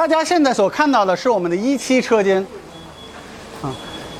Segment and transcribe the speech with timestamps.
[0.00, 2.42] 大家现在所看到的是我们的一期车间，
[3.60, 3.68] 啊，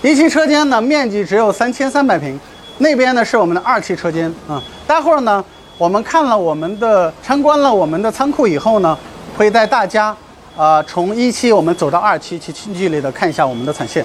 [0.02, 2.38] 一期车间呢面积只有三千三百平，
[2.76, 4.62] 那边呢是我们的二期车间啊。
[4.86, 5.42] 待会儿呢，
[5.78, 8.98] 我们看了我们的参观了我们的仓库以后呢，
[9.38, 10.14] 会带大家
[10.54, 14.04] 啊从一期我们走到二期去近距离的看一下我们的产线。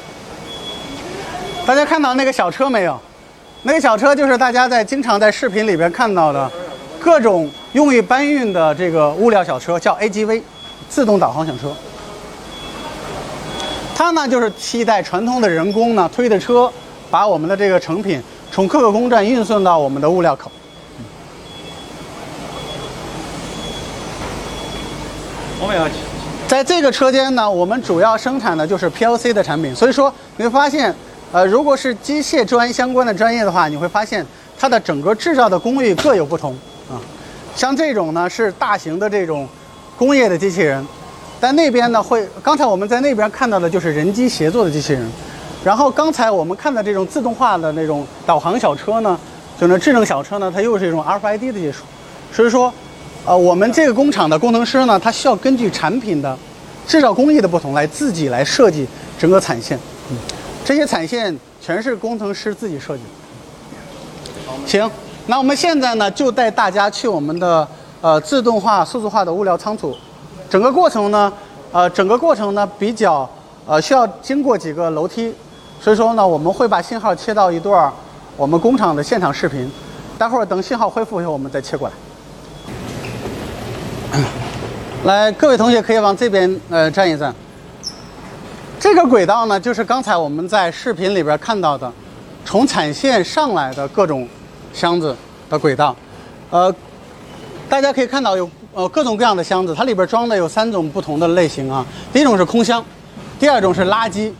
[1.66, 2.98] 大家看到那个小车没有？
[3.64, 6.50] 那个小车就是大家在经常在视频里边看到的
[7.02, 10.42] 各种用于搬运的这个物料小车，叫 AGV。
[10.96, 11.74] 自动导航小车，
[13.94, 16.72] 它呢就是替代传统的人工呢推的车，
[17.12, 20.50] 把我们的这个成品从各个工站运送到我们的物料口。
[25.60, 25.86] 我们要
[26.48, 30.96] 在这个车间呢，我们主要生产的就是 PLC 的产品，所以说你会发现，
[31.34, 34.26] 呃，如果是机械专相关的专业的话，你会发现
[34.58, 36.54] 它的整个制造的工艺各有不同
[36.90, 36.96] 啊。
[37.54, 39.46] 像这种呢是大型的这种。
[39.98, 40.86] 工业的机器人，
[41.40, 45.10] 但那边呢会，刚才我们在那边看到的就是人机协作的机器人，
[45.64, 49.18] 然后刚才我们看的这种自动化的那种导航小车呢，
[49.60, 51.84] 就那智能小车呢，它又是一种 RFID 的技术，
[52.34, 52.74] 所以说，
[53.26, 56.38] 呃，我们这个工厂的工程师呢，他需要根据产品的
[56.86, 58.86] 制造工艺的不同来自己来设计
[59.18, 60.18] 整个产线，嗯，
[60.66, 63.04] 这些产线全是工程师自己设计。
[64.66, 64.92] 行，
[65.28, 67.66] 那我们现在呢就带大家去我们的。
[68.06, 69.98] 呃，自动化、数字化的物料仓储，
[70.48, 71.34] 整个过程呢，
[71.72, 73.28] 呃，整个过程呢比较
[73.66, 75.34] 呃需要经过几个楼梯，
[75.82, 77.92] 所以说呢，我们会把信号切到一段
[78.38, 79.68] 我们工厂的现场视频，
[80.20, 81.96] 待会儿等信号恢复以后，我们再切过来。
[85.06, 87.34] 来，各位同学可以往这边呃站一站。
[88.80, 91.92] 这个轨道呢，就是刚才我们在视频里边看到的，
[92.46, 94.30] 从产线上来的各种
[94.76, 95.16] 箱子
[95.50, 95.96] 的轨道，
[96.52, 96.72] 呃。
[97.68, 101.86] 大家可以看到有呃各种各样的箱子，它里边装的有三种不同的类型啊。
[102.14, 102.84] 第一种是空箱，
[103.40, 104.32] 第二种是垃圾，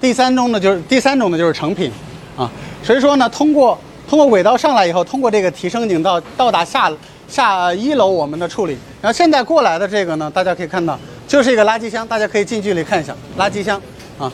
[0.00, 1.90] 第三种呢就是第三种呢就是成品
[2.36, 2.50] 啊。
[2.82, 3.76] 所以说呢，通过
[4.08, 6.90] 通过轨道上来以后，通过这个提升井到到达下
[7.28, 8.78] 下一楼我们的处理。
[9.00, 13.80] 然后现在过来的这个呢，大家可以看到就是一个垃圾箱，大家可以近距离看一下垃圾箱
[14.18, 14.32] 啊。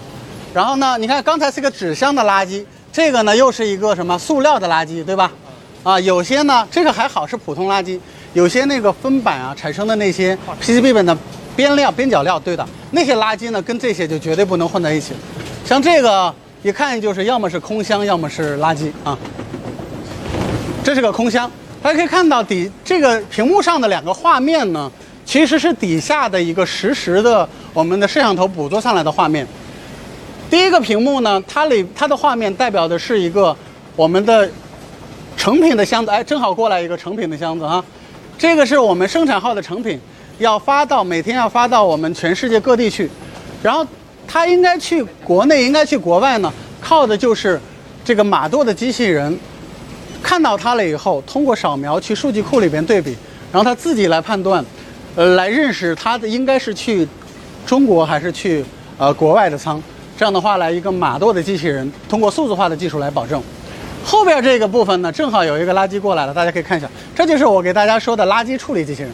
[0.52, 5.32] 然后呢，你看刚才是个纸箱的垃圾，这个呢又是一个什么塑料的垃圾，对吧？
[5.82, 7.98] 啊，有些呢这个还好是普通垃圾。
[8.38, 11.18] 有些那个分板啊产生的那些 PCB 本的
[11.56, 15.12] 边料边角料，对的，那些垃圾呢跟这些就绝对不能混在一起。
[15.64, 16.32] 像这个
[16.62, 19.18] 一看就是要么是空箱，要么是垃圾啊。
[20.84, 21.50] 这是个空箱，
[21.82, 24.88] 大家可以看到底这个屏幕上的两个画面呢，
[25.24, 29.44] 其实是底下的一个实时的我们的摄像头捕捉上来的画面。
[30.48, 33.56] 第一个屏幕呢，它里它的画面代表的是一个
[33.96, 34.48] 我们的
[35.36, 37.84] 成品的箱子，哎，正好过来一个成品的箱子啊。
[38.38, 39.98] 这个是我们生产号的成品，
[40.38, 43.10] 要发到每天要发到我们全世界各地去，
[43.60, 43.84] 然后
[44.28, 47.60] 它应该去国内，应该去国外呢，靠的就是
[48.04, 49.36] 这个马舵的机器人，
[50.22, 53.16] 看到它了以后，通过扫描去数据库里边对比，
[53.50, 54.64] 然后它自己来判断，
[55.16, 57.06] 呃，来认识它的应该是去
[57.66, 58.64] 中国还是去
[58.98, 59.82] 呃国外的仓，
[60.16, 63.42] 这样的话来一个马舵的机器人，通过数字化的技术来保证。
[64.08, 69.12] 后边这个部分呢，正好有一个垃圾过来了，大家可以看一下，这就是我给大家说的垃圾处理机器人。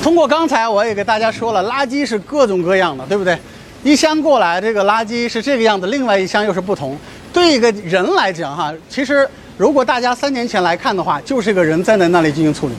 [0.00, 3.36] 通过刚才我也给大家说了，垃圾是各种各样的，对不对？
[3.82, 6.96] 一箱过来，这个垃圾是这个样子，另外一箱又是不同。
[7.32, 12.74] 对一个人来讲，哈，其实如果大家三年前来看的话，就是一个人站在那里进行处理。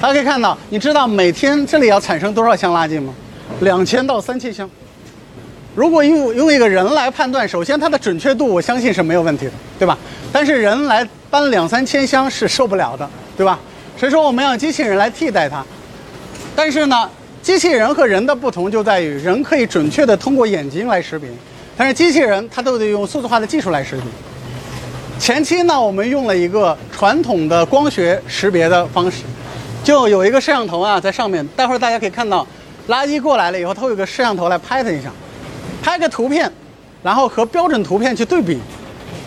[0.00, 3.12] 大家可以看到，你知道每天这里要产生多少箱垃圾吗？
[3.60, 4.68] 两千到三千箱。
[5.78, 9.96] 如果用用一个人来判断，首先它的准确度我相信是没有问题的，对吧？
[10.32, 13.56] 但是人来搬两三千箱是受不了的，对吧？
[13.96, 15.64] 所以说我们让机器人来替代它。
[16.56, 17.08] 但是呢，
[17.40, 21.30] 机器人和人的不同就在于，人可以准确的通过眼睛来识别，
[21.76, 24.02] 但是机器人它都得用数字化的技术来识别。
[25.20, 29.18] 前期呢，我们用了一个传统的光学识别的方式，
[29.84, 32.44] 就有一个摄像头啊在上面，待会儿大家可以看到，
[32.88, 35.12] 垃圾过来了以后，它会有个摄像头来拍它一下。
[35.82, 36.50] 拍个图片，
[37.02, 38.58] 然后和标准图片去对比，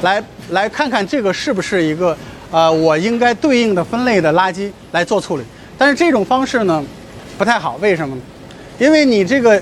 [0.01, 2.15] 来来看看这个是不是一个
[2.51, 5.43] 呃我应该对应的分类的垃圾来做处理。
[5.77, 6.83] 但是这种方式呢
[7.37, 8.21] 不太好，为什么呢？
[8.77, 9.61] 因为你这个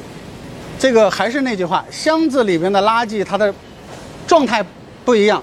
[0.78, 3.54] 这个还是那句话，箱子里边的垃圾它的
[4.28, 4.66] 状态
[5.06, 5.42] 不一样，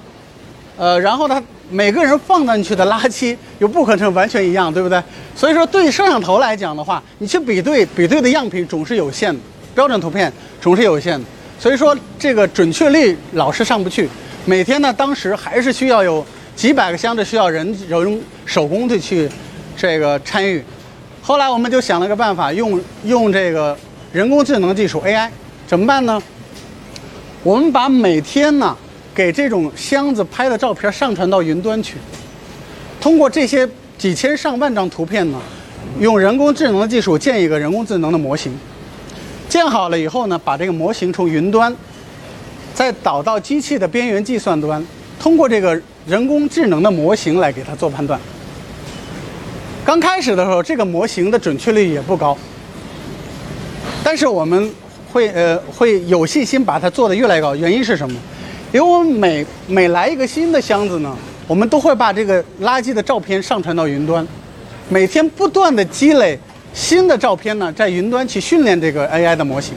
[0.76, 5.02] 呃，然后它每个人放进去的垃圾又不可能完全一样，对不对？
[5.34, 9.40] 所以说对摄像头来讲的话，你去比对比对的样品总是有限的，
[9.75, 11.25] 标准图片总是有限的。
[11.58, 14.08] 所以说，这个准确率老是上不去。
[14.44, 16.24] 每天呢，当时还是需要有
[16.54, 19.28] 几百个箱子需要人人手工的去
[19.76, 20.62] 这个参与。
[21.22, 23.76] 后来我们就想了个办法，用用这个
[24.12, 25.28] 人工智能技术 AI
[25.66, 26.22] 怎么办呢？
[27.42, 28.76] 我们把每天呢
[29.14, 31.96] 给这种箱子拍的照片上传到云端去，
[33.00, 35.40] 通过这些几千上万张图片呢，
[35.98, 38.52] 用人工智能的技术建一个人工智能的模型。
[39.48, 41.75] 建好了以后呢，把这个模型从云端
[42.75, 44.84] 再导到机器的边缘计算端，
[45.19, 48.20] 通过这个人工智能的模型来给它做判断。
[49.84, 52.37] 刚开始的时候，这个模型的准确率也不高，
[54.02, 54.70] 但是我们
[55.12, 57.54] 会呃会有信心把它做得越来越高。
[57.54, 58.19] 原因是什么？
[58.72, 61.16] 因为我们每每来一个新的箱子呢，
[61.46, 64.26] 我们都会把这个垃圾的照片上传到云端，
[64.88, 66.37] 每天不断的积累
[66.76, 69.75] 新的照片呢，在云端去训练这个 AI 的模型。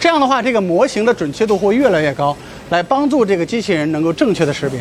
[0.00, 2.34] 这样的话，这个模型的准确度会越来越高，
[2.70, 4.80] 来帮助这个机器人能够正确的识别。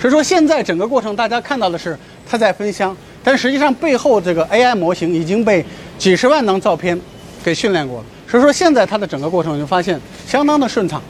[0.00, 2.96] 所以说，现在整个过程大家看到的是它在分箱。
[3.24, 5.64] 但实际上，背后这个 AI 模型已经被
[5.98, 6.98] 几十万张照片
[7.42, 8.04] 给训练过了。
[8.28, 11.02] 所以说，现在它的整个过程就发现相当的顺畅。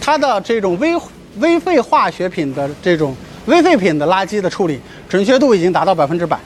[0.00, 0.96] 它的这种微
[1.38, 3.14] 微废化学品的这种
[3.44, 6.38] 微废品的垃圾的处理准确度已经达到百分之百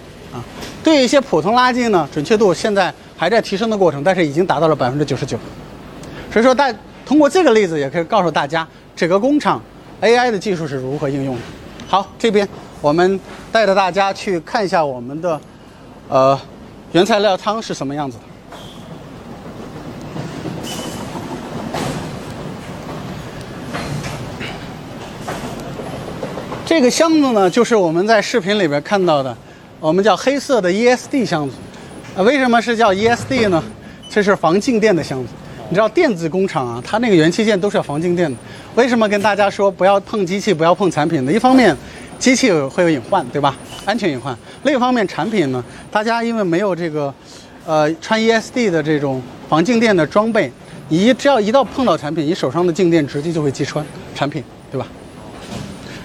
[0.82, 0.84] 啊。
[0.84, 5.38] 对一些普通垃圾呢，准确度现在还在提升的过程，但是已经达到了百分之九十九。
[6.32, 6.72] 所以说，大
[7.06, 9.62] 通过这个例子也可以告诉大家，整个工厂
[10.00, 11.40] AI 的技术是如何应用的。
[11.86, 12.48] 好，这边。
[12.80, 13.20] 我们
[13.52, 15.40] 带着大家去看一下我们的，
[16.08, 16.36] 呃，
[16.90, 18.24] 原材料仓是什么样子的。
[26.66, 29.36] 这个箱子呢，就是我们在视频里边看到的，
[29.82, 31.56] 我们叫黑色的 ESD 箱子。
[32.16, 33.60] 啊，为什么是叫 ESD 呢？
[34.08, 35.32] 这是防静电的箱子。
[35.68, 38.38] 你知道电子工厂啊，它那个元器件都是要防静电的。
[38.76, 41.32] 为什么跟大家说不要碰机器，不要碰产品呢？
[41.32, 41.76] 一方面，
[42.16, 43.56] 机器会有隐患，对吧？
[43.84, 44.38] 安全隐患。
[44.62, 47.12] 另一方面，产品呢，大家因为没有这个，
[47.66, 50.52] 呃，穿 ESD 的这种防静电的装备，
[50.90, 53.84] 你只要一到碰到产品，你手上的静电直接就会击穿
[54.14, 54.86] 产品，对吧？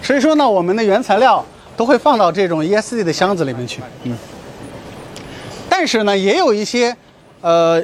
[0.01, 1.45] 所以说呢，我们的原材料
[1.77, 3.79] 都会放到这种 ESD 的箱子里面去。
[4.03, 4.17] 嗯。
[5.69, 6.93] 但是呢，也有一些，
[7.39, 7.81] 呃，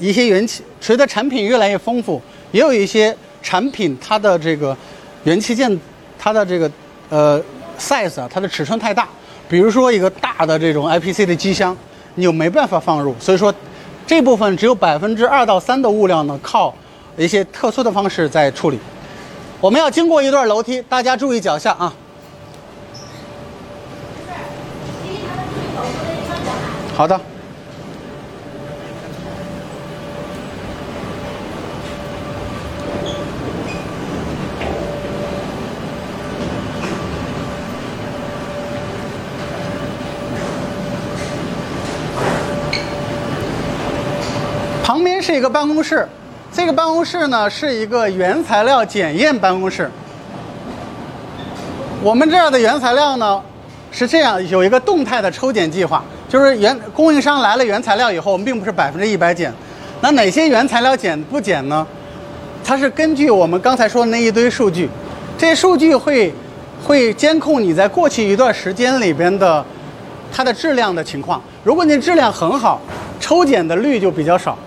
[0.00, 4.74] 一些元器，随着产品越来越丰富，也有一些产品它的这个
[5.24, 5.78] 元器件，
[6.18, 6.70] 它的这个，
[7.10, 7.42] 呃。
[7.78, 9.06] size 啊，它的尺寸太大，
[9.50, 11.76] 比如说一个大的这种 IPC 的机箱，
[12.14, 13.54] 你又没办法放入，所以说
[14.06, 16.74] 这部分只有百分之二到三的物料呢，靠
[17.18, 18.78] 一些特殊的方式在处理。
[19.60, 21.92] 我们要经过一段楼梯，大家注意脚下啊。
[26.96, 27.20] 好的。
[44.82, 46.08] 旁边是一个办公室，
[46.50, 49.90] 这个办公室呢是一个原材料检验办公室。
[52.02, 53.42] 我们这儿的原材料呢
[53.90, 59.52] 是这样，有一个动态的抽检计划，就是原供应商来了原材料以后，我们并不是百分之一百减。
[60.00, 61.86] 那哪些原材料减不减呢？
[62.64, 64.88] 它是根据我们刚才说的那一堆数据，
[65.38, 66.34] 这些数据会
[66.84, 69.64] 会监控你在过去一段时间里边的
[70.32, 71.40] 它的质量的情况。
[71.62, 72.80] 如果你质量很好，
[73.20, 74.58] 抽检的率就比较少。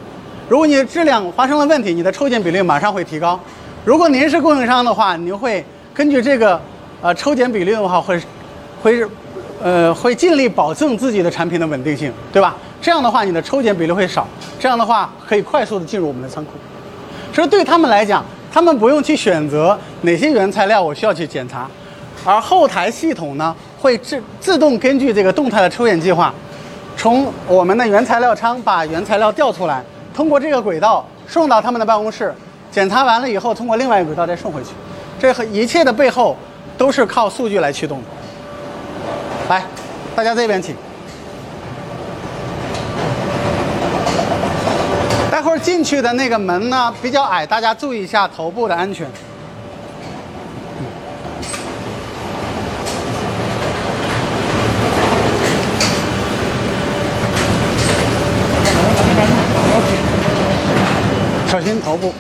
[0.48, 3.39] 如果你的质量发生了问题，你的抽检比例马上会提高。
[3.86, 5.63] 如果您是供应商的话，您会
[5.94, 6.60] 根据这个
[7.01, 8.20] 呃抽检比例的话，会
[8.82, 9.06] 会
[9.62, 12.56] 呃会尽力保证自己的产品的稳定性，对吧？
[12.82, 14.25] 这样的话，你的抽检比例会少，
[14.60, 16.51] 这样的话可以快速的进入我们的仓库。
[17.34, 21.70] 所以对他们来讲，他们不用去选择哪些原材料我需要去检查，
[22.25, 26.34] 而后台系统呢会自自动根据这个动态的抽检计划，
[26.96, 29.84] 从我们的原材料仓把原材料调出来。
[30.12, 32.34] 通过这个轨道送到他们的办公室，
[32.72, 34.70] 检查完了以后，通过另外一个轨道再送回去。
[35.20, 36.36] 这和一切的背后
[36.78, 38.06] 都是靠数据来驱动的。
[39.50, 39.63] 来，
[40.15, 40.75] 大家这边请。
[45.32, 49.08] 待会儿进去的那个门呢比较矮，大家注意一下头部的安全。
[61.48, 62.13] 小心头部。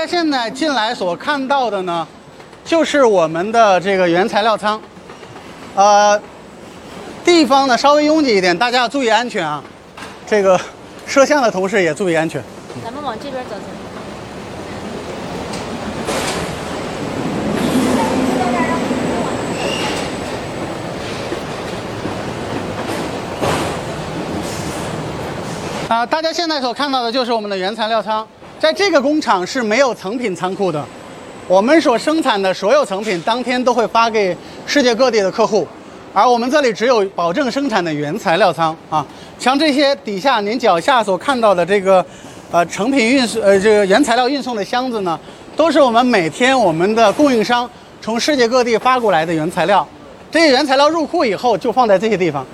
[0.00, 2.06] 家现在进来所看到的呢，
[2.64, 4.80] 就是我们的这个原材料仓。
[5.74, 6.18] 呃，
[7.22, 9.62] 地方呢稍微拥挤一点，大家要注意安全啊。
[10.26, 10.58] 这个
[11.06, 12.42] 摄像的同事也注意安全。
[12.82, 13.60] 咱们往这边走走。
[25.94, 28.26] 啊，大家现在所看到的就是我们的原材料仓，
[28.60, 30.84] 在这个工厂是没有成品仓库的，
[31.48, 34.36] 我们所生产的所有成品当天都会发给
[34.66, 35.66] 世界各地的客户，
[36.12, 39.04] 而我们这里只有保证生产的原材料仓啊。
[39.38, 42.04] 像这些底下您脚下所看到的这个，
[42.50, 45.18] 呃，成品运送呃这个原材料运送的箱子呢，
[45.56, 47.68] 都是我们每天我们的供应商
[48.02, 49.88] 从世界各地发过来的原材料，
[50.30, 52.46] 这些原材料入库以后就放在这些地方，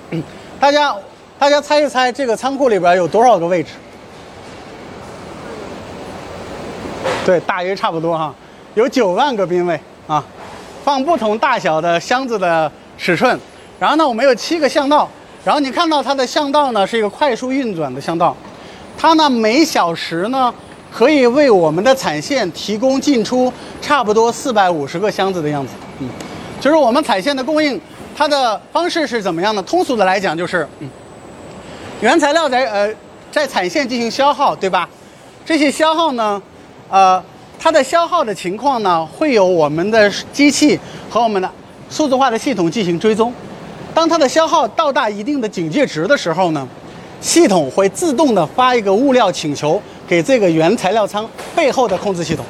[0.57, 0.95] 大家。
[1.39, 3.69] 大家猜一猜，这个仓库里边有多少个位置？
[7.27, 8.33] 对，大约差不多哈，
[8.73, 10.23] 有九万个冰位啊，
[10.81, 13.37] 放不同大小的箱子的尺寸。
[13.77, 15.09] 然后呢，我们有七个巷道，
[15.43, 18.33] 然后你看到它的巷道呢是一个快速运转的巷道，
[18.97, 20.53] 它呢每小时呢
[20.89, 25.73] 可以为我们的产线提供进出差不多四百五十个箱子的样子。
[25.99, 26.07] 嗯，
[26.61, 27.77] 就是我们产线的供应，
[28.15, 29.61] 它的方式是怎么样的？
[29.63, 30.89] 通俗的来讲就是嗯。
[31.99, 32.89] 原材料在呃
[33.29, 34.87] 在产线进行消耗，对吧？
[35.45, 36.41] 这些消耗呢，
[36.89, 37.21] 呃，
[37.59, 40.79] 它的消耗的情况呢，会有我们的机器
[41.09, 41.49] 和我们的
[41.89, 43.33] 数字化的系统进行追踪。
[43.93, 46.67] 当它的消耗到达一定的警戒值的时候呢，
[47.19, 52.45] 系统会自动的发一个物料请求给这个原材料仓背后的控制系统。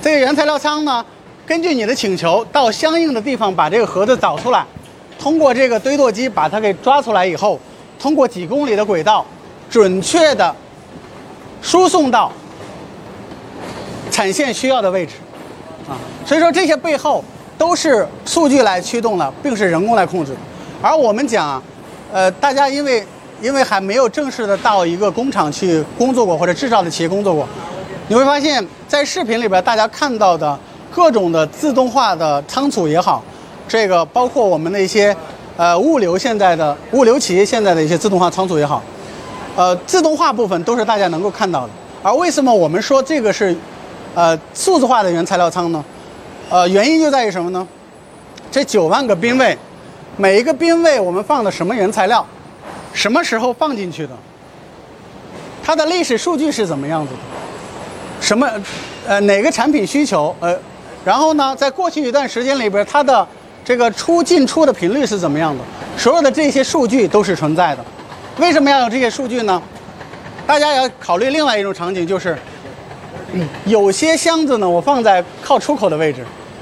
[0.00, 1.04] 这个原材料仓呢，
[1.44, 4.64] 根据你的请求到相应的地方把这个盒子找出来，
[5.18, 7.58] 通过这个堆垛机把它给抓出来以后。
[7.96, 9.24] 通过几公里的轨道，
[9.70, 10.54] 准确的
[11.62, 12.30] 输送到
[14.14, 15.14] 产线需要的位置，
[15.88, 17.24] 啊，所以说这些背后
[17.58, 20.38] 都是数据来驱动的，并是人工来控制的。
[20.80, 21.60] 而我们讲，
[22.12, 23.04] 呃，大家因为
[23.42, 27.44] 因为还没有正式的到一个工厂去工作过或者制造的企业工作过，
[28.06, 30.56] 你会发现在视频里边大家看到的
[30.94, 33.20] 各种的自动化的仓储也好，
[33.66, 35.16] 这个包括我们的一些。
[35.56, 38.82] 呃，物流现在的物流企业现在的一些自动化仓储也好，
[39.54, 41.72] 呃，自动化部分都是大家能够看到的。
[42.02, 43.56] 而为什么我们说这个是，
[44.14, 45.84] 呃，数字化的原材料仓呢？
[46.50, 47.66] 呃，原因就在于什么呢？
[48.50, 49.56] 这九万个冰位，
[50.16, 52.26] 每一个冰位我们放的什么原材料，
[52.92, 54.12] 什么时候放进去的，
[55.62, 57.20] 它的历史数据是怎么样子的？
[58.20, 58.48] 什么，
[59.06, 60.34] 呃，哪个产品需求？
[60.40, 60.56] 呃，
[61.04, 63.26] 然后呢，在过去一段时间里边，它的。
[63.66, 65.64] 这个出进出的频率是怎么样的？
[65.96, 67.82] 所有的这些数据都是存在的。
[68.36, 69.62] 为什么要有这些数据呢？
[70.46, 72.38] 大家要考虑另外一种场景，就是
[73.66, 76.20] 有些箱子呢，我放在靠出口的位置；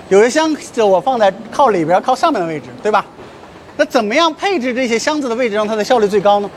[0.08, 3.04] 有些箱子我放在靠里边、靠上面的位置，对吧？
[3.76, 6.50] 那怎么样配置这些箱子的位置，让它的效率最高呢？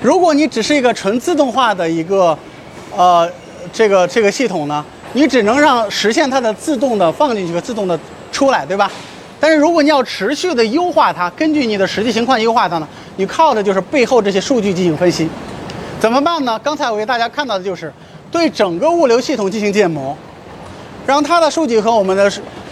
[0.00, 2.36] 如果你只是一个纯自动化的一个
[2.96, 3.28] 呃
[3.72, 7.98] 这个这个系统呢，你只能让实现它的自动的放进去和自动的
[8.32, 8.90] 出来，对吧？
[9.38, 12.88] 但是如果你要持续的优化它，根据你的实际情况优化它呢？
[13.16, 15.28] 你靠的就是背后这些数据进行分析，
[15.98, 16.58] 怎么办呢？
[16.60, 17.92] 刚才我给大家看到的就是
[18.30, 20.16] 对整个物流系统进行建模，
[21.06, 22.30] 让它的数据和我们的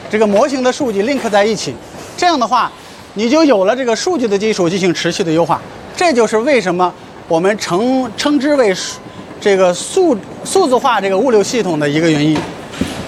[0.08, 1.74] 这个模型的数据 link 在一起，
[2.16, 2.70] 这样的话，
[3.14, 5.60] 你就有了这个数据的基础进行持续的优化。
[5.96, 6.92] 这就是为什么
[7.26, 8.72] 我们称称之为
[9.40, 12.38] 这个数数字化这个物流系统的一个原因。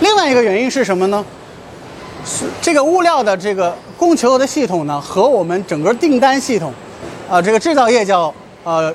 [0.01, 1.25] 另外一个原因是什么呢？
[2.25, 6.73] 是这个物料的这个供求的系统呢，和我们整个订单系统，
[7.31, 8.93] 啊，这个制造业叫呃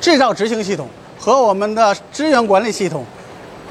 [0.00, 0.88] 制造执行系统
[1.22, 3.04] 和我们的资源管理系统，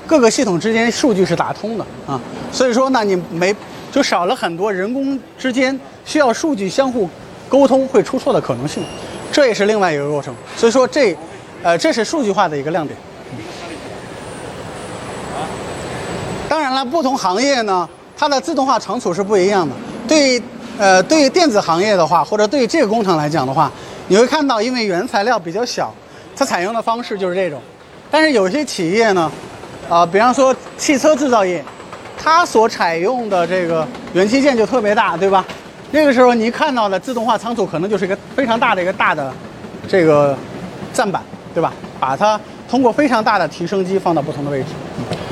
[0.08, 2.18] 各个系统之间数据是打通的啊，
[2.50, 3.54] 所以说呢，你没
[3.92, 7.10] 就少了很多人工之间需要数据相互
[7.50, 8.82] 沟通会出错的可能性，
[9.34, 10.34] 这也是另外一个过程。
[10.56, 11.14] 所以说这，
[11.62, 12.98] 呃，这是数据化的一个亮点。
[16.48, 17.90] 当然了，不同行业呢。
[18.18, 19.76] 它的自动化场所是不一样的。
[20.08, 20.42] 对，
[20.78, 23.70] 呃，对电子行业的话，或者对这个工厂来讲的话，
[24.08, 25.92] 你会看到，因为原材料比较小，
[26.36, 27.62] 它采用的方式就是这种。
[28.10, 29.32] 但是有些企业呢，
[29.90, 31.64] 啊，比方说汽车制造业，
[32.18, 35.46] 它所采用的这个元器件就特别大，对吧？
[35.92, 39.32] 那个时候你看到的自动化仓储可能就是一个非常大的一个大的
[39.88, 40.38] 这个
[40.94, 41.22] 站板，
[41.54, 41.74] 对吧？
[42.00, 44.70] 把它通过非常大的提升机放到不同的位置，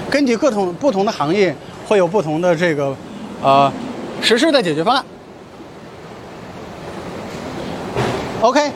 [0.09, 1.55] 根据各种不同的行业。
[1.87, 2.95] 会有不同的这个，
[3.41, 3.73] 呃，
[4.21, 5.03] 实施的解决方案。
[8.41, 8.71] OK，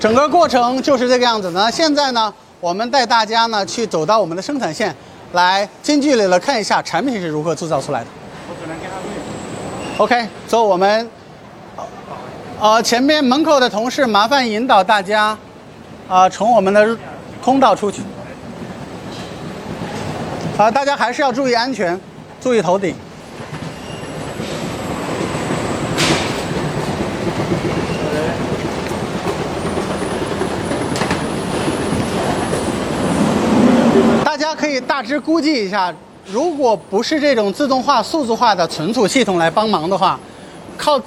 [0.00, 1.70] 整个过程就是这个样子的。
[1.70, 4.96] 现在呢，我们带大家呢去走到我们的生产线，
[5.32, 8.06] 来近距离的看一下产品是如何制造出来的。
[9.98, 11.06] OK，走我们
[12.58, 15.36] 呃，前面门口的同事，麻烦引导大家，
[16.08, 16.96] 啊，从我们的
[17.42, 18.00] 通道出去。
[20.56, 22.00] 啊，大家还是要注意安全，
[22.40, 22.94] 注意头顶。
[34.24, 35.90] 大家可以大致估计一下，
[36.26, 40.20] 如果不是这种自动化、数字化的存储系统来帮忙的话，
[40.76, 41.00] 靠。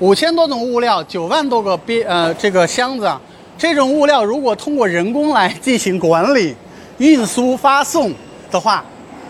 [0.00, 3.08] 五千多种物料，九万多个边呃这个箱子，
[3.56, 6.56] 这种物料如果通过人工来进行管理、
[6.98, 8.12] 运输、发送
[8.50, 8.84] 的话，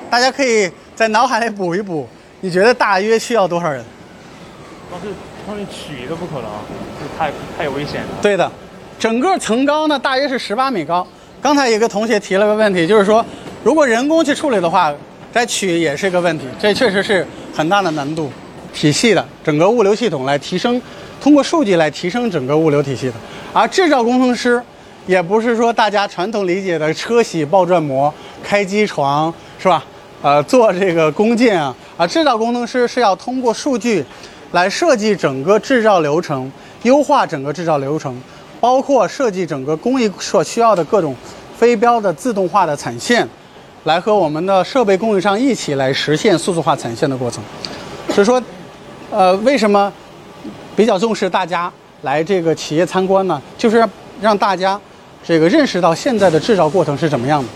[0.09, 2.09] 大家可以在脑海里补一补，
[2.41, 3.85] 你觉得大约需要多少人？
[4.89, 5.09] 光是
[5.45, 6.45] 光是取一个不可能，
[6.99, 8.09] 这太太有危险了。
[8.23, 8.51] 对的，
[8.99, 11.07] 整个层高呢大约是十八米高。
[11.43, 13.25] 刚才有个同学提了个问题，就是说
[13.67, 14.95] 如果人工去处理的话，
[15.33, 18.31] 再取也是一个问题，这确实是很大的难度。
[18.73, 20.81] 体系的整个物流系统来提升，
[21.21, 23.15] 通过数据来提升整个物流体系的。
[23.53, 24.63] 而制造工程师，
[25.09, 29.85] 也不是说大家传统理解的车铣爆转模、开机床是吧？
[30.23, 34.05] 呃，做这个工件啊，啊，制造工程师是要通过数据，
[34.53, 36.49] 来设计整个制造流程，
[36.85, 38.17] 优化整个制造流程，
[38.61, 41.17] 包括设计整个工艺所需要的各种
[41.59, 43.29] 非标的自动化的产线，
[43.87, 47.43] 来和我们的设备供应商一起来实现数字化产线的过程。
[48.11, 48.41] 所以说。
[49.09, 49.91] 呃，为什么
[50.75, 53.41] 比较重视大家来这个企业参观呢？
[53.57, 53.89] 就是
[54.21, 54.79] 让大家
[55.25, 57.49] 这个认识到现在的制造过程是怎么样的。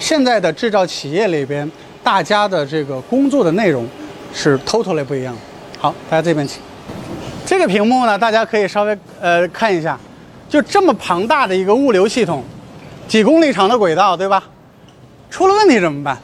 [0.00, 1.70] 现在的制造企业里边，
[2.02, 3.86] 大家的这个工作的内容
[4.34, 5.40] 是 totally 不一样的。
[5.78, 6.60] 好，大家这边请。
[7.46, 9.96] 这个屏幕呢，大家可以稍微呃看一下，
[10.48, 12.42] 就这么庞大的一个物流系统，
[13.06, 14.42] 几公里长的轨道，对吧？
[15.30, 16.18] 出了问题怎么办？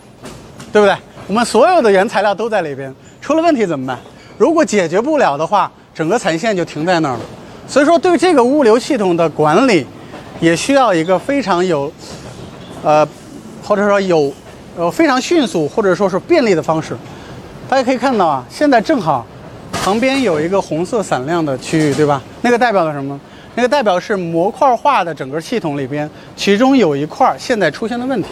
[0.72, 0.96] 对不对？
[1.26, 3.98] 我们所有的原材料都在里边，出了问题怎么办？
[4.36, 7.20] 如果解决不了的话，整个产线就停在那儿了。
[7.66, 9.86] 所以说，对这个物流系统的管理，
[10.40, 11.90] 也需要一个非常有，
[12.82, 13.06] 呃，
[13.62, 14.32] 或者说有，
[14.76, 16.96] 呃，非常迅速或者说是便利的方式。
[17.68, 19.24] 大家可以看到啊，现在正好
[19.72, 22.20] 旁边有一个红色闪亮的区域，对吧？
[22.42, 23.18] 那个代表了什么？
[23.54, 28.28] 那个代表是模块化的整个系统里边，其中有一块现在出现了问题。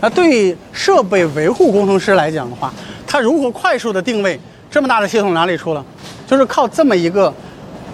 [0.00, 2.72] 那对于设备维护工程师来讲的话，
[3.06, 4.38] 他如何快速的定位？
[4.70, 5.84] 这么大的系统哪里出了？
[6.26, 7.32] 就是靠这么一个，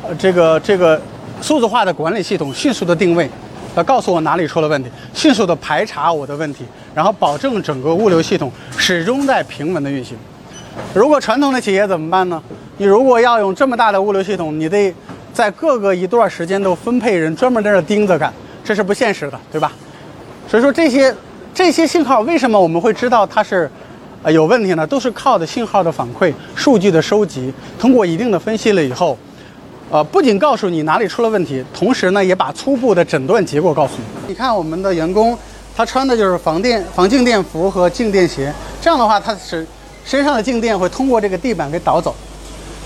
[0.02, 1.00] 呃，这个这个
[1.40, 3.30] 数字化的管理系统，迅速的定位，
[3.74, 6.64] 呃，告诉我哪里出了问题，迅速的排查我的问题，
[6.94, 10.16] 然后保证整个物流系统始终在平稳的运行。
[10.92, 12.42] 如果传统的企业怎么办呢？
[12.76, 14.92] 你如果要用这么大的物流系统，你得
[15.32, 18.32] 在各个一段时间都分配人专门在这盯着干，
[18.64, 19.70] 这是不现实的，对吧？
[20.48, 21.14] 所以说这些
[21.54, 23.70] 这些信号为什么我们会知道它是？
[24.24, 29.18] 呃，有问题呢，都是靠的信号的反馈、数据的收集，通过一定的分析了以后，
[29.90, 34.28] 呃，不仅告诉你哪里出了问题，同时呢，也把初步的诊断结果告诉你。
[34.28, 35.36] 你看我们的员工，
[35.76, 39.66] 他穿的就是防电、防静电服和静电鞋，这样的话，他是
[40.06, 42.16] 身上的静电会通过这个地板给导走。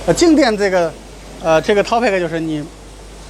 [0.07, 0.93] 呃，静电这个，
[1.41, 2.65] 呃，这个 topic 就是你，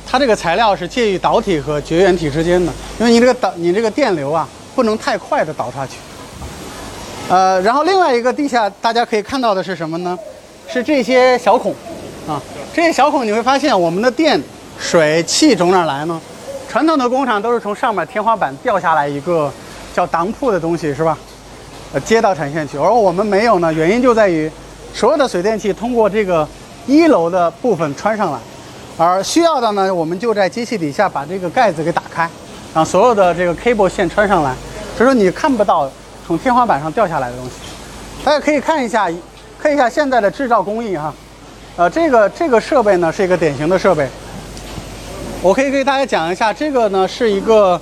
[0.06, 4.48] 它这个材料是介于导体和绝缘体之间的，因为你这个导，你这个电流啊，
[4.78, 5.94] 不能太快的倒下去。
[7.28, 10.16] 呃，然后另外一个地下，大家可以看到的是什么呢？
[10.68, 11.74] 是这些小孔，
[12.28, 12.40] 啊，
[12.72, 14.40] 这些小孔你会发现，我们的电、
[14.78, 16.20] 水、气从哪来呢？
[16.68, 19.52] 传统的工厂都是从上面天花板掉下来一个
[19.92, 21.18] 叫当铺的东西，是吧？
[21.92, 24.48] 呃，接到产线去，而我们没有呢，原因就在于
[24.94, 26.48] 所有的水电气通过这个
[26.86, 28.38] 一楼的部分穿上来，
[28.96, 32.30] 而需要的呢，我们就在机器底下把这个盖子给打开，
[32.74, 34.54] 让所有的这个 cable 线穿上来，
[34.98, 35.90] 所以说你看不到。
[36.26, 37.52] 从天花板上掉下来的东西，
[38.22, 39.10] 大家可以看一下，
[39.58, 41.10] 看一下现在的制造工艺哈。
[41.74, 44.06] 呃，这个这个设备呢是一个典型的设备。
[45.40, 47.80] 我可以给大家讲一下，这个呢是一个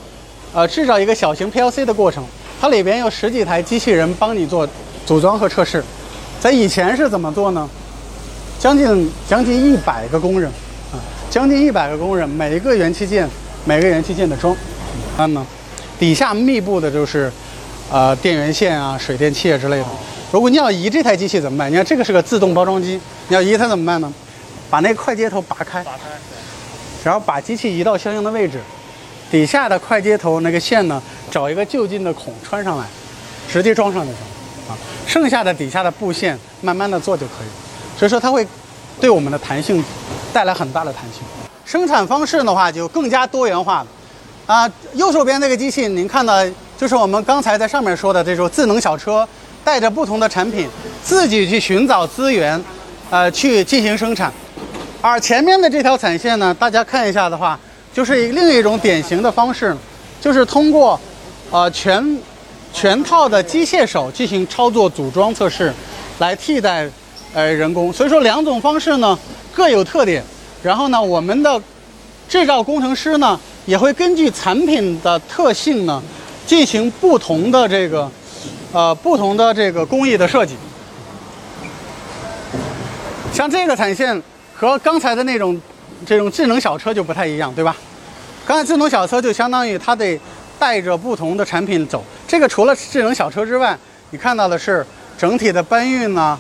[0.54, 2.24] 呃制造一个小型 PLC 的过程，
[2.60, 4.68] 它里边有十几台机器人帮你做
[5.04, 5.82] 组装和测试。
[6.38, 7.68] 在以前是怎么做呢？
[8.60, 10.48] 将近将近一百个工人
[10.92, 13.28] 啊，将近一百个工人，每一个元器件
[13.64, 14.54] 每个元器件的装，
[15.16, 15.44] 看呢，
[15.98, 17.32] 底下密布的就是。
[17.88, 19.84] 呃，电源线啊，水电气啊之类的。
[20.32, 21.70] 如果你要移这台机器怎么办？
[21.70, 24.12] 你看这个是个自动包装机，你要移它怎么办呢？
[24.68, 26.08] 把那个快接头拔开，拔开，
[27.04, 28.58] 然后把机器移到相应的位置，
[29.30, 32.84] 底下的快接头那个线呢，找一个就近的孔穿上来，
[33.48, 34.20] 直接装上就行
[34.68, 34.74] 啊。
[35.06, 37.96] 剩下的底下的布线慢慢的做就可以。
[37.96, 38.44] 所以说它会
[39.00, 39.80] 对我们的弹性
[40.32, 41.22] 带来很大的弹性。
[41.64, 43.86] 生产方式的话就更加多元化了。
[44.46, 46.34] 啊，右手边那个机器您看到。
[46.78, 49.26] 就是我们刚才在上面说的这种智能小车，
[49.64, 50.68] 带着不同的产品，
[51.02, 52.62] 自己去寻找资源，
[53.08, 54.30] 呃，去进行生产。
[55.00, 57.58] 而前面的这条产线呢，大家看一下的话，
[57.94, 59.74] 就是另一种典型的方式，
[60.20, 61.00] 就是通过
[61.50, 62.18] 呃全
[62.74, 65.72] 全套的机械手进行操作组装测试，
[66.18, 66.86] 来替代
[67.32, 67.90] 呃人工。
[67.90, 69.18] 所以说两种方式呢
[69.54, 70.22] 各有特点。
[70.62, 71.58] 然后呢，我们的
[72.28, 76.02] 制造工程师呢也会根据产品的特性呢
[76.46, 78.10] 进行不同的这个
[78.72, 80.54] 呃不同的这个工艺的设计。
[83.32, 84.22] 像这个产线
[84.54, 85.60] 和刚才的那种
[86.06, 87.76] 这种智能小车就不太一样，对吧？
[88.46, 90.18] 刚才智能小车就相当于它得
[90.58, 93.76] 带着不同的产品走，这个除了智能小车之外，
[94.10, 94.86] 你看到的是
[95.18, 96.38] 整体的搬运呢，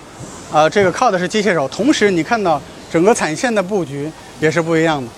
[0.52, 5.10] 呃，这个靠的是机械手，同时你看到整个产线的布局也是不一样的。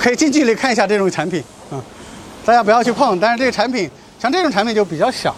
[0.00, 1.76] 可以近距离看一下这种产品啊、
[2.42, 5.36] 大家不要去碰，但是这个产品像这种产品就比较小。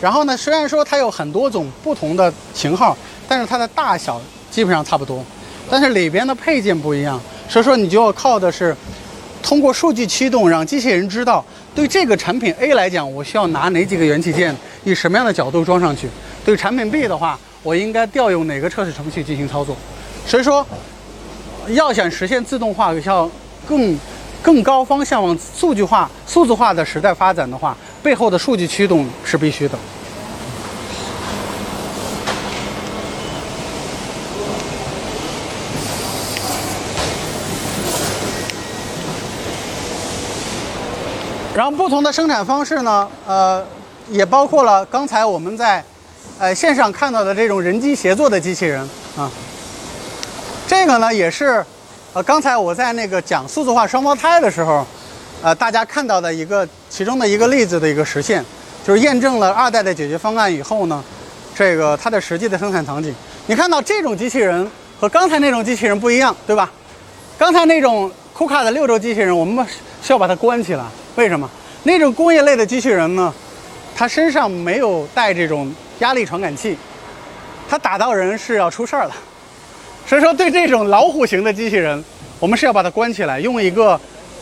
[0.00, 5.24] 然后呢，虽然说它有很多种不同的型号，但是它的大小基本上差不多，
[5.68, 8.74] 但是里边的配件不一样，所以说你就要靠的是
[9.42, 16.06] 通过数据驱动，让机器人知道对这个产品 A 来讲，我需要拿哪几个元器件，以什么样的角度装上去；
[16.44, 19.76] 对产品 B 的话，我应该调用哪个测试程序进行操作。
[20.24, 20.64] 所以说，
[21.70, 23.30] 要想实现自动化，要
[23.70, 23.96] 更
[24.42, 29.78] 更高方向往数据化、数字化的时代发展的话，背后的数据驱动是必须的。
[41.54, 43.64] 然后不同的生产方式呢，呃，
[44.08, 45.84] 也包括了刚才我们在
[46.38, 48.80] 呃线上看到的这种人机协作的机器人
[49.16, 49.30] 啊。
[50.66, 51.62] 这个呢也是，
[52.12, 54.84] 呃，刚才我在那个讲数字化双胞胎的时候，
[55.42, 58.44] 呃，大家看到的一个其中的一个例子的一个实现，
[58.84, 61.04] 就是验证了二代的解决方案以后呢，
[61.54, 63.14] 这个它的实际的生产场景，
[63.46, 64.68] 你看到这种机器人
[64.98, 66.68] 和刚才那种机器人不一样，对吧？
[67.38, 69.64] 刚才那种库卡的六轴机器人，我们
[70.02, 71.48] 需要把它关起来，为什么？
[71.84, 73.32] 那种工业类的机器人呢，
[73.94, 76.76] 它身上没有带这种压力传感器，
[77.68, 79.12] 它打到人是要出事儿的。
[80.06, 82.02] 所以说，对这种老虎型的机器人，
[82.40, 83.98] 我们是要把它关起来，用一个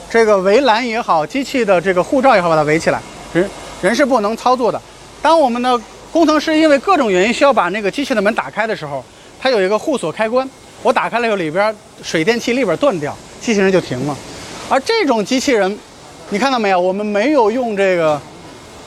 [0.09, 2.99] 这个围栏也好，机器的这个护罩也好，把它围起来。
[3.35, 3.51] 人
[3.83, 4.81] 人是不能操作的。
[5.21, 5.79] 当我们的
[6.11, 9.05] 工程师因为各种原因需要把那个机器的门打开的时候，
[9.39, 10.49] 它有一个护锁开关，
[10.83, 14.17] 我打开了以后，里边水电气里边断掉，机器人就停了。
[14.71, 15.79] 而这种机器人，
[16.31, 16.81] 你看到没有？
[16.81, 18.19] 我们没有用这个，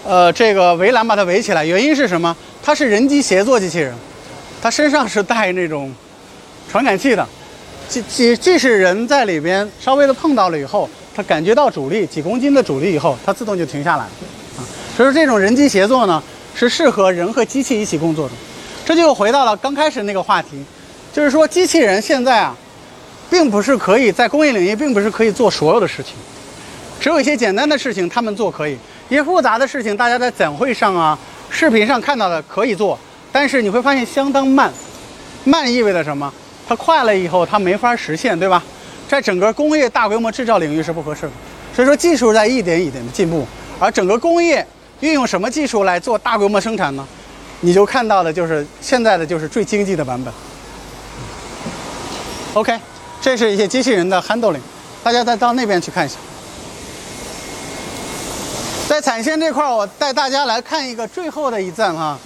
[0.04, 2.36] 呃，这个围栏把它围起来，原因是什么？
[2.64, 3.94] 它是人机协作机器人，
[4.62, 5.94] 它身上是带那种。
[6.72, 7.28] 传感器的，
[7.90, 14.10] 即即即使人在里边稍微的碰到了以后，它感觉到阻力几公斤的阻力以后，它自动就停下来了
[14.58, 14.64] 啊。
[14.96, 16.24] 所以说这种人机协作呢，
[16.56, 18.36] 是适合人和机器一起工作的。
[18.86, 20.64] 这就回到了刚开始那个话题，
[21.12, 22.56] 就是说机器人现在啊，
[23.30, 26.14] 并不是可以在工业领域，并不是可以做所有的事情，
[27.02, 28.78] 只有一些简单的事情他们做可以，
[29.10, 32.98] 一些复杂的事情大家在展会上啊、视频上看到的可以做，
[33.30, 34.72] 但是你会发现相当慢，
[35.44, 36.34] 慢意味着什么？
[36.72, 38.64] 它快了以后，它没法实现，对吧？
[39.06, 41.32] 在整个工业大规模制造领域是不合适的。
[41.76, 43.46] 所以说，技术在一点一点的进步，
[43.78, 44.66] 而整个工业
[45.02, 47.06] 运用什么技术来做大规模生产呢？
[47.60, 50.34] 你就看到的就是现在的就是最经济的版本。
[52.54, 52.80] OK，
[53.20, 54.62] 这是一些机器人的 handling，
[55.04, 56.16] 大家再到那边去看一下。
[58.88, 62.18] 在产线这块，我带大家来看一个最后的一站哈，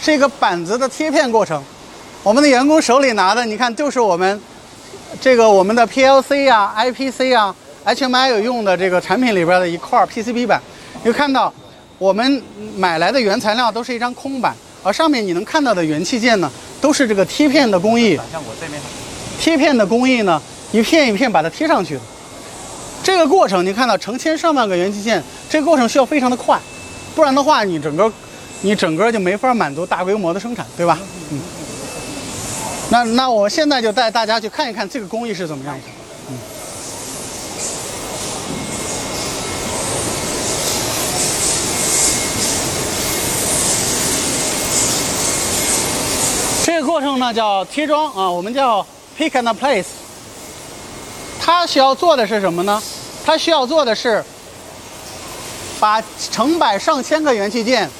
[0.00, 1.62] 是一个板子的贴片过程。
[2.26, 4.40] 我们的员工手里拿的，你看，就是我们
[5.20, 10.60] 这个我们的 PLC 啊、IPC 啊、HMI 有用的这个产品里边的一块 PCB 板。
[11.04, 11.54] 你看到
[11.98, 12.42] 我们
[12.76, 18.16] 买来的原材料都是一张空板，而上面你能看到的元器件呢，都是这个贴片的工艺。
[18.32, 18.82] 像我这边，
[19.38, 22.00] 贴片的工艺呢，一片一片把它贴上去的。
[23.04, 26.58] 这个过程你看到成千上万个元器件，这个过程需要非常的快，
[27.14, 28.12] 不然的话你整个
[28.62, 30.98] 你整个就没法满足大规模的生产，对吧？
[31.30, 31.38] 嗯。
[32.88, 35.82] 那那我现在就带大家去看一看这个工艺是怎么样的。
[36.30, 36.38] 嗯。
[46.64, 48.86] 这个过程呢叫贴装啊，我们叫
[49.18, 49.86] pick and place。
[51.40, 52.82] 它需要做的是什么呢？
[53.24, 54.24] 它需要做的是
[55.80, 57.90] 把成百上千个元器件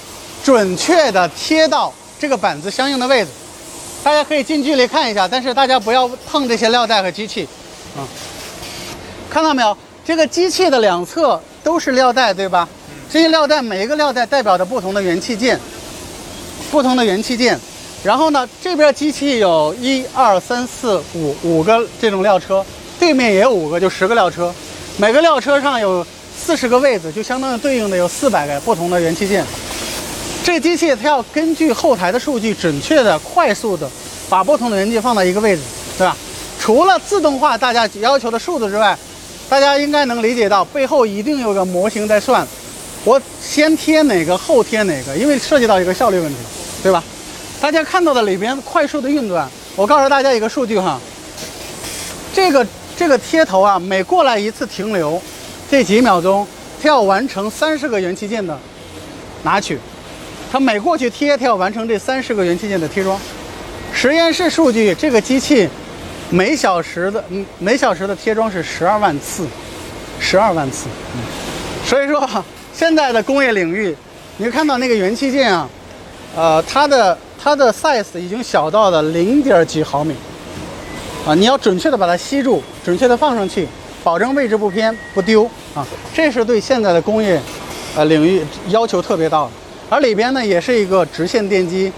[0.45, 3.31] 准确的贴到这个板子相应的位置。
[4.07, 7.43] 大家可以近距离看一下，但是大家不要碰这些料带和机器，
[7.97, 8.07] 啊，
[9.29, 9.77] 看到没有？
[10.05, 12.69] 这个机器的两侧都是料带，对吧？
[13.11, 15.59] 这些料带每一个料带代表着不同的元器件，
[16.71, 17.59] 不同的元器件，
[18.05, 22.65] 然后呢，这边机器有一二三四五五个这种料车，
[23.01, 24.55] 对面也有五个，就十个料车，
[24.99, 26.07] 每个料车上有
[26.39, 29.45] 四十个位子，就相当于对应的有四百个不同的元器件。
[30.47, 33.91] 这个机器它要根据后台的数据，准确的、快速的
[34.29, 35.63] 把不同的元件放到一个位置，
[35.99, 36.17] 对吧？
[36.61, 38.97] 除了自动化大家要求的数字之外，
[39.49, 42.47] 大家应该能理解到背后一定有个模型在算，
[43.03, 46.37] 我先贴哪个，后贴哪个，因为涉及到一个效率问题，
[46.81, 47.03] 对吧？
[47.61, 51.01] 大家看到的里边快速的运转，我告诉大家一个数据哈，
[52.33, 52.65] 这个
[52.97, 55.21] 这个贴头啊，每过来一次停留，
[55.69, 56.47] 这几秒钟，
[56.81, 58.57] 它要完成三十个元器件的
[59.43, 59.77] 拿取。
[60.51, 63.19] 它每过去贴，它要完成这三十个元器件的贴装。
[63.93, 65.69] 实验室数据，这个机器
[66.31, 67.25] 每小时的
[67.59, 69.47] 每小时的贴装是十二万次，
[70.21, 70.87] 十二万次。
[71.15, 71.21] 嗯，
[71.85, 72.29] 所以说
[72.73, 73.97] 现在的工业领域，
[74.37, 75.69] 你看到那个元器件啊，
[76.37, 80.15] 呃，它的它的 size 已经小到了零点几毫米
[81.27, 83.67] 啊，你要准确的把它吸住，准确的放上去，
[84.05, 87.41] 保证位置不偏不丢啊，这是对现在的工业
[87.97, 89.51] 呃领域要求特别大的。
[89.89, 91.93] 而里边呢，也是一个直线电机，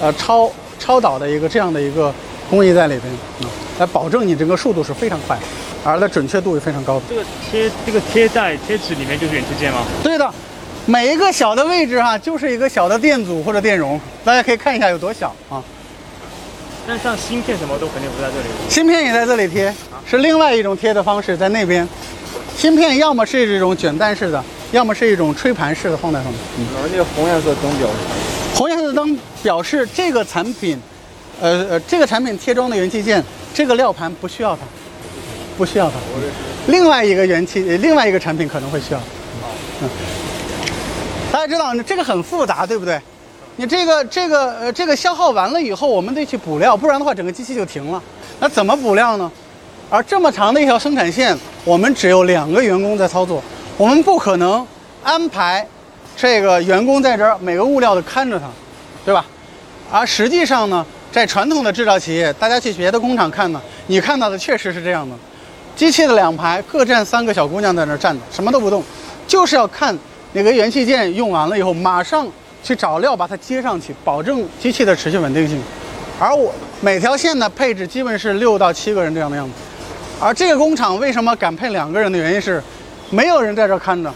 [0.00, 2.12] 呃，超超导的一个这样的一个
[2.50, 3.46] 工艺在里边啊，
[3.78, 5.38] 来保证你整个速度是非常快，
[5.84, 7.02] 而它准确度也非常高的。
[7.08, 9.84] 这个贴这个贴在贴纸里面就是元器件吗？
[10.02, 10.28] 对的，
[10.86, 15.62] 每一个小的位置哈，就是一个小的电阻或者电容，大家可以看一下有多小啊。
[16.88, 18.46] 但像芯片什么都肯定不在这里。
[18.68, 19.72] 芯片也在这里贴，
[20.04, 21.86] 是另外一种贴的方式，在那边。
[22.56, 24.42] 芯片要么是这种卷带式的。
[24.70, 26.40] 要么是一种吹盘式的放在上面。
[26.58, 27.94] 嗯，那个红颜色灯表示？
[28.54, 30.78] 红颜色灯表示这个产品，
[31.40, 34.62] 呃呃，这个产品贴装的元器件，这个料盘不需要它，
[35.56, 35.94] 不需要它。
[36.66, 39.00] 另外一个元器，另外一个产品可能会需要。
[39.80, 39.88] 嗯，
[41.32, 43.00] 大家知道这个很复杂，对不对？
[43.56, 48.02] 你这个这个呃这个消耗完了以后，我们得去补料，不然的话整个机器就停了。
[48.38, 49.30] 那怎么补料呢？
[49.90, 53.42] 而这么长的一条生产线，我们只有两个员工在操作。
[53.78, 54.66] 我们不可能
[55.04, 55.64] 安排
[56.16, 58.46] 这个员工在这儿每个物料都看着他，
[59.04, 59.24] 对吧？
[59.88, 65.14] 而实际上呢，在传统的制造企业，大家去别的工厂看呢，你看到的确实是这样的：
[65.76, 68.82] 机器的两排各站三个小姑娘在那儿站着，什么都不动，
[69.28, 69.96] 就是要看
[70.32, 72.26] 哪个元器件用完了以后，马上
[72.64, 75.62] 去找料把它接上去，保证机器的持续稳定性。
[76.18, 79.52] 而我每条线的配置基本是六到七个人这样的样子。
[80.18, 82.60] 而这个工厂为什么敢配两个人的原因是？
[83.10, 84.12] 没有人在这看着，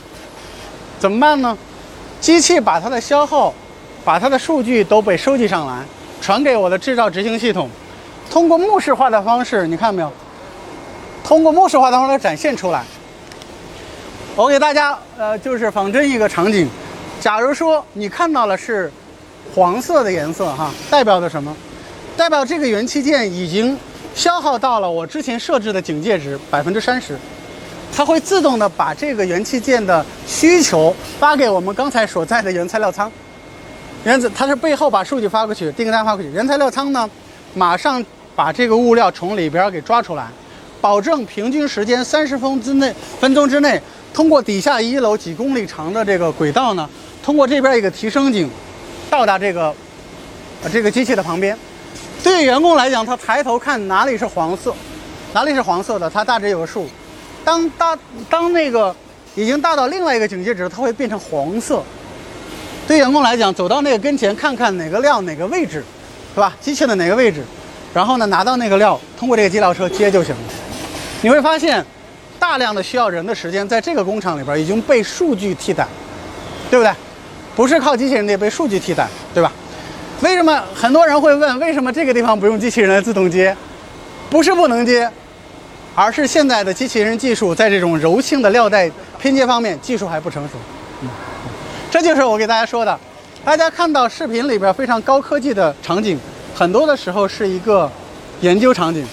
[0.99, 1.57] 怎么办呢？
[2.21, 3.53] 机器把它的消耗，
[4.05, 5.83] 把它的数据都被收集上来，
[6.21, 7.69] 传给我的制造执行系统，
[8.31, 10.13] 通过目视化的方式，你看没有？
[11.25, 12.85] 通过目视化的方式展现出来。
[14.37, 16.69] 我给大家呃，就是仿真一个场景，
[17.21, 18.93] 假如说你看到了是
[19.55, 21.55] 黄色的颜色哈，代表的什么？
[22.17, 23.77] 代表这个元器件已经
[24.15, 27.19] 消耗到了我之前设置的警戒值百分之三十。
[27.95, 33.11] 它会自动的把这个元器件的需求发给我们刚才所在的原材料仓，
[34.05, 37.09] 原子它是背后把数据发过去，订单发过去，原材料仓呢，
[37.55, 38.03] 马上
[38.35, 40.27] 把这个物料从里边给抓出来，
[40.81, 43.81] 保证平均时间三十分之内分钟之内，
[44.15, 46.89] 通过底下一楼几公里长的这个轨道呢，
[47.23, 48.51] 通过这边一个提升井，
[49.11, 49.73] 到达这个，
[50.65, 51.57] 呃这个机器的旁边。
[52.25, 54.75] 对于员工来讲，他抬头看哪里是黄色，
[55.35, 56.89] 哪里是黄色的，他大致有个数。
[57.45, 57.97] 当大
[58.31, 58.95] 当那个
[59.35, 61.83] 已经大到另外一个警戒值，它会变成黄色。
[62.87, 65.85] 对员工来讲，走到那个跟前看看哪个料哪个位置，
[66.35, 66.55] 是吧？
[66.61, 67.43] 机器的哪个位置，
[67.95, 70.41] 然后呢拿到那个料，通过这个机料车接就行了。
[71.23, 71.85] 你会发现，
[72.39, 75.87] 大量的需要人的时间在这个工厂里边已经被数据替代，
[76.71, 76.93] 对不对？
[77.55, 79.53] 不是靠机器人得被数据替代，对吧？
[80.21, 83.57] 为什么很多人会问，为什么这个地方不用机器人来自动接？
[84.31, 85.09] 不是不能接。
[85.95, 90.55] 而是现在的机器人技术在这种柔性的料带拼接方面技术还不成熟，
[91.03, 91.09] 嗯，
[91.91, 92.99] 这就是我给大家说的。
[93.45, 96.19] 大家看到视频里边非常高科技的场景，
[96.55, 97.91] 很多的时候是一个
[98.41, 99.05] 研究场景。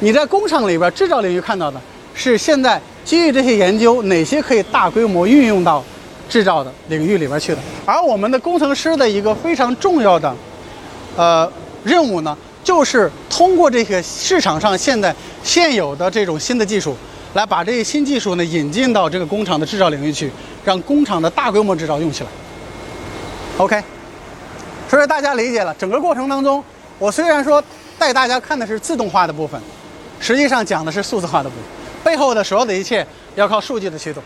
[0.00, 1.80] 你在工厂里边制造领域看到的
[2.14, 5.82] 是现在基于这些研究哪些可以大规模运用到
[6.28, 7.58] 制造的领域里边去的。
[7.86, 10.34] 而我们的工程师的一个非常重要的
[11.16, 11.50] 呃
[11.84, 12.36] 任务呢？
[12.68, 16.94] 就是通过这个市场上现在现有的这种新的技术，
[17.32, 20.30] 来把这些新技术呢引进到这个工厂的制造领域去，
[20.66, 22.28] 让工厂的大规模制造用起来。
[23.56, 23.82] OK，
[24.86, 26.62] 所以大家理解了，整个过程当中，
[26.98, 27.64] 我虽然说
[27.98, 29.58] 带大家看的是自动化的部分，
[30.20, 31.64] 实际上讲的是数字化的部分，
[32.04, 34.22] 背后的所有的一切要靠数据的驱动。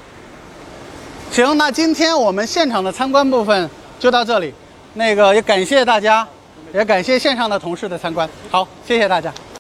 [1.31, 4.53] 行，那今天我们现场的参观部分就到这里，
[4.95, 6.27] 那个也感谢大家。
[6.73, 8.29] 也感谢线上的同事的参观。
[8.51, 9.33] 好，谢谢大家。